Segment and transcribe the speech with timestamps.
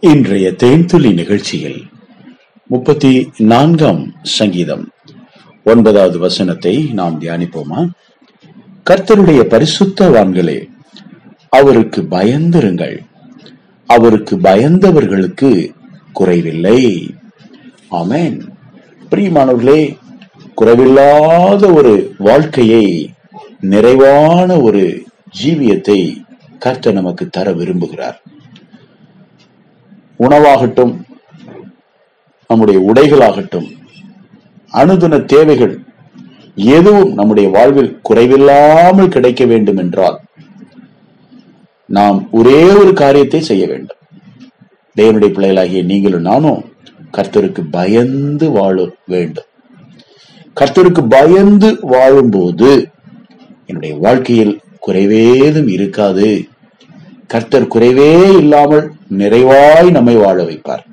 [0.00, 1.84] இன்றைய தேன்துளி நிகழ்ச்சியில்
[2.66, 4.90] முப்பத்தி நான்காம் சங்கீதம்.
[5.64, 7.90] ஒன்பதாவது வசனத்தை நாம் தியானிப்போமா?
[8.90, 10.68] கர்த்தருடைய பரிசுத்தவான்களே
[11.48, 12.98] அவருக்கு பயந்திருங்கள்.
[13.86, 15.74] அவருக்கு பயந்தவர்களுக்கு
[16.12, 17.10] குறைவில்லை.
[17.90, 18.40] ஆமேன்.
[19.10, 19.96] பிரியமானவர்களே
[20.60, 23.12] குறைவில்லாத ஒரு வாழ்க்கையை
[23.60, 25.04] நிறைவான ஒரு
[25.42, 26.16] ஜீவியத்தை
[26.58, 28.22] கர்த்தர் நமக்கு தர விரும்புகிறார்.
[30.18, 30.92] உணவாகட்டும்
[32.48, 33.68] நம்முடைய உடைகளாகட்டும்
[34.72, 35.74] அணுதின தேவைகள்
[36.54, 40.20] எதுவும் நம்முடைய வாழ்வில் குறைவில்லாமல் கிடைக்க வேண்டும் என்றால்
[41.88, 44.00] நாம் ஒரே ஒரு காரியத்தை செய்ய வேண்டும்.
[44.96, 46.64] தேவனுடைய பிள்ளைகளாகிய நீங்களும் நானும்
[47.16, 49.44] கர்த்தருக்கு பயந்து வாழ வேண்டும்.
[50.60, 52.70] கர்த்தருக்கு பயந்து வாழும்போது
[53.66, 56.44] என்னுடைய வாழ்க்கையில் குறைவேதும் இருக்காது.
[57.26, 60.84] கர்த்தர் குறைவே இல்லாமல் நிறைவாய் நம்மை வாழ வைப்பார்.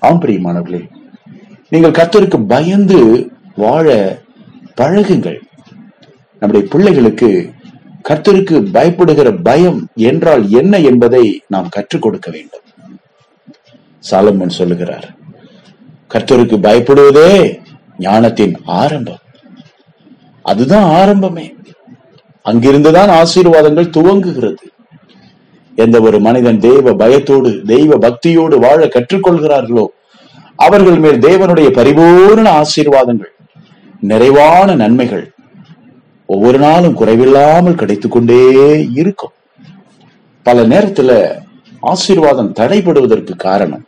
[0.00, 0.88] ஆம் பிரியமானவர்களே
[1.68, 4.18] நீங்கள் கர்த்தருக்கு பயந்து வாழ
[4.80, 5.40] பழகுங்கள்.
[6.40, 7.50] நம்முடைய பிள்ளைகளுக்கு
[8.08, 12.60] கர்த்தருக்கு பயப்படுகிற பயம் என்றால் என்ன என்பதை நாம் கற்றுக் கொடுக்க வேண்டும்.
[14.10, 15.08] சாலமன் சொல்லுகிறார்
[16.14, 17.58] கர்த்தருக்கு பயப்படுவதே
[17.98, 19.22] ஞானத்தின் ஆரம்பம்.
[20.42, 21.46] அதுதான் ஆரம்பமே.
[22.44, 24.64] அங்கிருந்துதான் ஆசீர்வாதங்கள் துவங்குகிறது.
[25.76, 29.86] எந்த ஒரு மனிதன் தெய்வ பயத்தோடு தெய்வ பக்தியோடு வாழ கற்றுக்கொள்கிறார்களோ
[30.56, 33.32] அவர்கள் மேல் தேவனுடைய பரிபூர்ண ஆசீர்வாதங்கள்
[34.00, 35.32] நிறைவான நன்மைகள்
[36.26, 39.32] ஒவ்வொரு நாளும் குறைவில்லாமல் கிடைத்துக் கொண்டே இருக்கும்.
[40.42, 41.40] பல நேரத்துல
[41.80, 43.84] ஆசீர்வாதம் தடைபடுவதற்கு காரணம்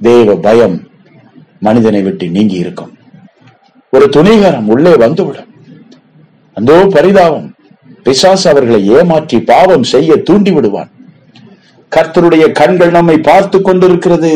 [0.00, 0.88] தேவ பயம்
[1.60, 2.96] மனிதனை விட்டு நீங்கி இருக்கும்.
[3.90, 5.54] ஒரு துணிகரம் உள்ளே வந்துவிடும்.
[6.54, 7.49] அந்தோ பரிதாபம்
[8.02, 10.90] பிசாசு அவர்களை ஏமாற்றி பாவம் செய்ய தூண்டி விடுவான்
[11.96, 14.32] கர்த்தருடைய கண்கள் நம்மை பார்த்து கொண்டிருக்கிறது.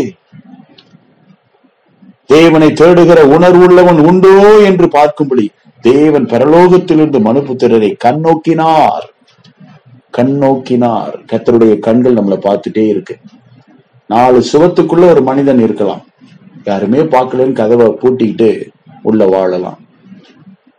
[2.26, 5.46] தேவனை தேடுகிற உணர்வுள்ளவன் உண்டோ என்று பார்க்கும்படி
[5.80, 9.06] தேவன் பரலோகத்திலிருந்து மனுபுத்திரரை கண்ணோக்கினார்.
[10.18, 11.14] கண்ணோக்கினார்.
[11.30, 13.16] கர்த்தருடைய கண்கள் நம்மளை பார்த்துட்டே இருக்கு.
[14.10, 16.02] நாலு சுவத்துக்குள்ள ஒரு மனிதன் இருக்கலாம்.
[16.64, 18.50] யாருமே பார்க்கலன்னு கதவை பூட்டிக்கிட்டு
[19.02, 19.78] உள்ள வாழலாம்.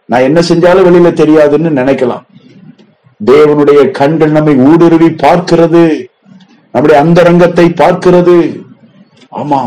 [0.10, 2.26] நான் என்ன செஞ்சாலும் வெளியில தெரியாதுன்னு நினைக்கலாம்.
[3.32, 5.84] தேவனுடைய கண்கள் நம்மை ஊடுருவி பார்க்கிறது.
[6.74, 8.38] நம்முடைய அந்தரங்கத்தை பார்க்கிறது.
[9.42, 9.62] ஆமா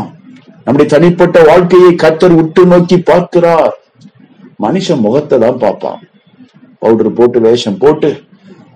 [0.65, 3.75] நம்முடைய தனிப்பட்ட வாழ்க்கையை கத்தர் உற்று நோக்கி பார்க்கிறார்.
[4.65, 6.01] மனுஷன் முகத்தை தான் பார்ப்பான்.
[6.81, 8.09] பவுடர் போட்டு வேஷம் போட்டு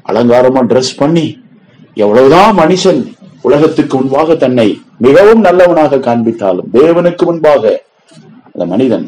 [0.10, 1.26] அலங்காரமா ட்ரெஸ் பண்ணி
[2.04, 3.02] எவ்வளவுதான் மனுஷன்
[3.48, 4.68] உலகத்துக்கு முன்பாக தன்னை
[5.06, 7.64] மிகவும் நல்லவனாக காண்பித்தாலும் தேவனுக்கு முன்பாக
[8.52, 9.06] அந்த மனிதன்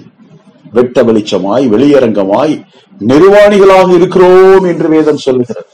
[0.72, 2.64] வெட்ட வெளிச்சமாய் வெளியரங்கமாய்
[3.08, 5.68] நிர்வாணிகளாக இருக்கிறோம் என்று வேதம் சொல்லுகிறது.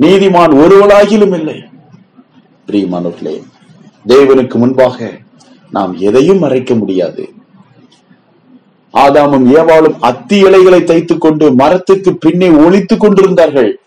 [0.00, 1.62] நீதிமான் ஒருவனாகிலும் இல்லை.
[2.66, 3.42] பிரியமானவர்களே
[4.08, 5.12] தேவனுக்கு முன்பாக
[5.70, 7.28] நாம் எதையும் மறைக்க முடியாது.
[8.92, 13.80] ஆதாமும் ஏவாளும் அத்தி இலைகளை தைத்துக் கொண்டு மரத்துக்கு பின்னே ஒளித்துக் கொண்டிருந்தார்கள்.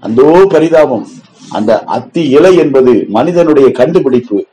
[0.00, 1.06] அந்தோ பரிதாபம்
[1.50, 4.46] அந்த அத்தி இலை என்பது மனிதனுடைய கண்டுபிடிப்பு.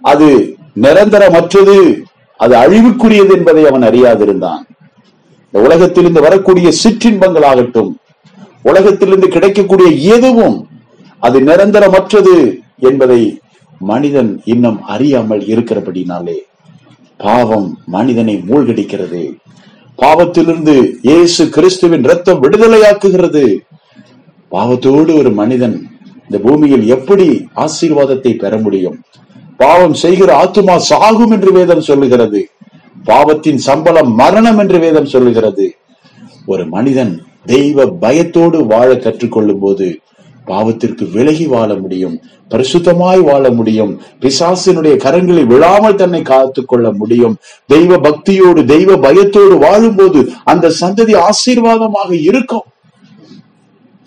[0.00, 2.02] அது நிரந்தரமற்றது.
[2.42, 4.62] அது அழிவுக்குரியது என்பதை அவன் அறியாதிருந்தான்.
[5.46, 7.90] இந்த உலகத்திலிருந்து வரக்கூடிய சிற்றின்பங்களாகட்டும்
[8.70, 10.56] உலகத்திலிருந்து கிடைக்கக்கூடிய எதுவும்
[11.26, 12.36] அது நிரந்தரமற்றது
[12.90, 13.20] என்பதை
[13.90, 16.38] மனிதன் இன்னும் அறியாமல் இருக்கிறபடினாலே
[17.24, 19.22] பாவம் மனிதனை மூழ்கடிக்கிறது.
[19.98, 20.74] பாவத்திலிருந்து
[21.08, 23.44] இயேசு கிறிஸ்துவின் ரத்தம் விடுதலையாக்குகிறது.
[24.52, 25.76] பாவத்தோடு ஒரு மனிதன்
[26.26, 27.26] இந்த பூமியில் எப்படி
[27.64, 28.96] ஆசீர்வாதத்தை பெற முடியும்?
[29.62, 32.40] பாவம் செய்கிற ஆத்துமா சாகும் என்று வேதம் சொல்லுகிறது.
[33.04, 35.66] பாவத்தின் சம்பளம் மரணம் என்று வேதம் சொல்லுகிறது.
[36.46, 37.12] ஒரு மனிதன்
[37.46, 39.86] தெய்வ பயத்தோடு வாழ கற்றுக்கொள்ளும் போது
[40.46, 42.16] பாவத்திற்கு விலகி வாழ முடியும்
[42.50, 47.36] பரிசுத்தமாய் வாழ முடியும் பிசாசினுடைய கரங்களை விழாமல் தன்னை காத்துக் கொள்ள முடியும்.
[47.66, 52.66] தெய்வ பக்தியோடு தெய்வ பயத்தோடு வாழும்போது அந்த சந்ததி ஆசீர்வாதமாக இருக்கும்.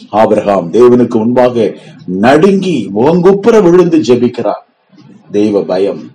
[0.09, 1.73] ஆபிரகாம் தேவனுக்கு முன்பாக
[2.05, 4.63] நடுங்கி முகங்குப்புற விழுந்து ஜெபிக்கிறார்.
[5.31, 6.11] தெய்வ பயம்.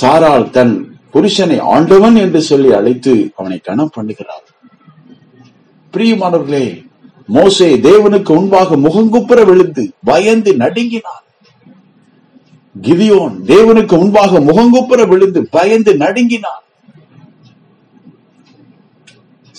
[0.00, 4.46] சாரால் தன் புருஷனை ஆண்டவன் என்று சொல்லி அழைத்து அவனை கணம் பண்ணுகிறார்.
[5.92, 6.86] பிரியமானவர்களே
[7.26, 11.24] மோசே தேவனுக்கு முன்பாக முகங்குப்புற விழுந்து பயந்து நடுங்கினார்.
[12.82, 16.64] கிதியோன் தேவனுக்கு முன்பாக முகங்குப்புற விழுந்து பயந்து நடுங்கினார்.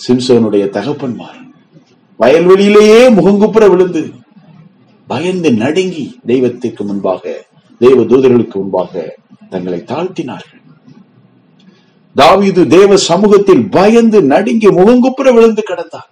[0.06, 1.40] சிம்சோனுடைய தகப்பன்மார்
[2.18, 4.12] வயல்வெளியிலேயே முகங்குப்புற விழுந்து
[5.06, 7.44] பயந்து நடுங்கி தெய்வத்திற்கு முன்பாக
[7.80, 8.92] தேவ தூதர்களுக்கு முன்பாக
[9.52, 10.60] தங்களை தாழ்த்தினார்கள்.
[12.16, 16.10] தாவீது தேவ சமூகத்தில் பயந்து நடுங்கி முகங்குப்புற விழுந்து கிடந்தான்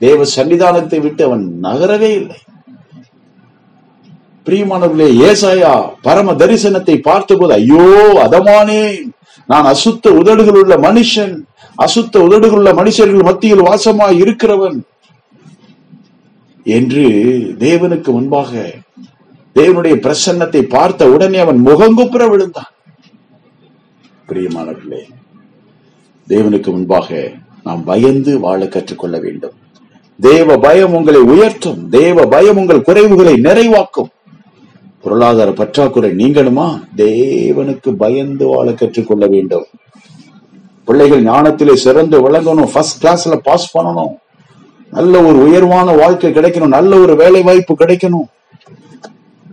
[0.00, 2.38] தேவ சன்னிதானத்தை விட்டு அவன் நகரவே இல்லை.
[4.46, 5.72] பிரியமானவர்களே ஏசாயா
[6.06, 7.86] பரம தரிசனத்தை பார்த்தபோது ஐயோ
[8.26, 8.82] அதமானே
[9.48, 11.34] நான் அசுத்த உதடுகள் உள்ள மனுஷன்
[11.84, 14.78] அசுத்த உதடுகள் உள்ள மனுஷர்கள் மத்தியில் வாசமாய் இருக்கிறவன்
[16.66, 17.04] என்று
[17.64, 18.50] தேவனுக்கு முன்பாக
[19.54, 22.70] தேவனுடைய பிரசன்னத்தை பார்த்த உடனே அவன் முகங்குப்புற விழுந்தான்.
[24.28, 25.00] பிரியமானவர்களே
[26.28, 27.32] தேவனுக்கு முன்பாக
[27.64, 29.52] நாம் பயந்து வாழ கற்றுக்கொள்ள வேண்டும்.
[30.20, 31.88] தேவ பயம் உங்களை உயர்த்தும்.
[31.88, 34.08] தேவ பயம் உங்கள் குறைவுகளை நிறைவாக்கும்.
[35.00, 36.82] பொருளாதார பற்றாக்குறை நீங்கணுமா?
[36.96, 39.66] தேவனுக்கு பயந்து வாழ கற்றுக்கொள்ள வேண்டும்.
[40.84, 42.70] பிள்ளைகள் ஞானத்திலே சிறந்து விளங்கணும்.
[42.72, 44.14] ஃபர்ஸ்ட் கிளாஸ்ல பாஸ் பண்ணணும்.
[44.90, 46.66] நல்ல ஒரு உயர்வான வாழ்க்கை கிடைக்கணும்.
[46.66, 48.28] நல்ல ஒரு வேலை வாய்ப்பு கிடைக்கணும்.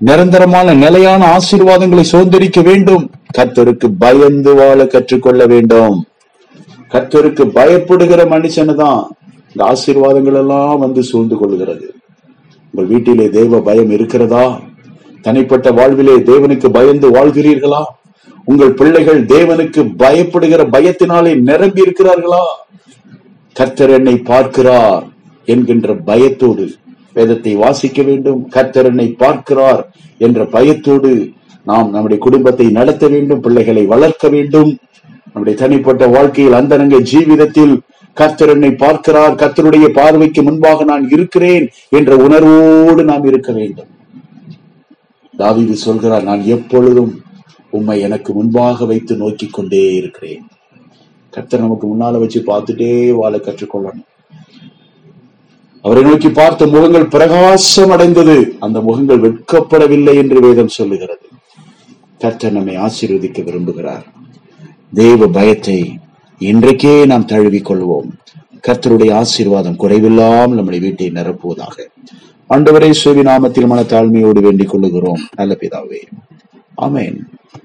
[0.02, 3.10] நிரந்தரமான நிலையான ஆசீர்வாதங்களை சுதந்திரிக்க வேண்டும்.
[3.38, 6.06] கர்த்தருக்கு பயந்து வாழ கற்றுக்கொள்ள வேண்டும்.
[6.94, 9.02] கர்த்தருக்கு பயப்படுகிற மனுஷனு தான்
[9.52, 11.94] இந்த ஆசீர்வாதங்கள் எல்லாம் வந்து சூழ்ந்து கொள்கிறது
[12.74, 14.62] உங்கள் வீட்டிலே தேவ பயம் இருக்கிறதா?
[15.22, 17.84] தனிப்பட்ட வாழ்விலே தேவனுக்கு பயந்து வாழ்கிறீர்களா?
[18.46, 22.44] உங்கள் பிள்ளைகள் தேவனுக்கு பயப்படுகிற பயத்தினாலே நிரம்பி இருக்கிறார்களா?
[23.54, 25.06] கர்த்தர் என்னை பார்க்கிறார்
[25.46, 26.68] என்கின்ற பயத்தோடு
[27.18, 28.42] வேதத்தை வாசிக்க வேண்டும்.
[28.56, 29.82] கர்த்தரனை பார்க்கிறார்
[30.26, 31.12] என்ற பயத்தோடு
[31.70, 33.44] நாம் நம்முடைய குடும்பத்தை நடத்த வேண்டும்.
[33.46, 34.72] பிள்ளைகளை வளர்க்க வேண்டும்.
[35.34, 37.76] நம்முடைய தனிப்பட்ட வாழ்க்கையில் அந்தரங்க ஜீவிதத்தில்
[38.18, 39.34] கர்த்தர் என்னை பார்க்கிறார்.
[39.42, 41.66] கர்த்தருடைய பார்வைக்கு முன்பாக நான் இருக்கிறேன்
[41.98, 43.92] என்ற உணர்வோடு நாம் இருக்க வேண்டும்.
[45.42, 47.14] தாவிது சொல்கிறார் நான் எப்பொழுதும்
[47.78, 50.44] உம்மை எனக்கு முன்பாக வைத்து நோக்கிக் கொண்டே இருக்கிறேன்.
[51.34, 54.08] கர்த்தர் நமக்கு முன்னால வச்சு பார்த்துட்டே வாழ கற்றுக்கொள்ளணும்.
[55.82, 61.28] அவரை நோக்கி பார்த்த முகங்கள் பிரகாசம் அடைந்தது அந்த முகங்கள் வெட்கப்படவில்லை என்று வேதம் சொல்லுகிறது.
[62.20, 64.06] கர்த்தர் நம்மை ஆசீர்வதிக்க விரும்புகிறார்.
[64.94, 66.00] தேவ பயத்தை
[66.40, 68.10] இன்றைக்கே நாம் தழுவிக் கொள்வோம்
[68.68, 71.86] கர்த்தருடைய ஆசீர்வாதம் குறைவில்லாமல் நம்முடைய வீட்டை நிரப்புவதாக.
[72.50, 75.20] ஆண்டவரை சுவி நாமத்தில் மன தாழ்மையோடு வேண்டிக் கொள்ளுகிறோம்.
[75.36, 76.02] நல்ல பிதாவே.
[76.82, 77.18] ஆமேன்.